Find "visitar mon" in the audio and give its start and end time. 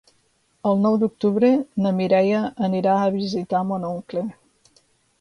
3.21-3.89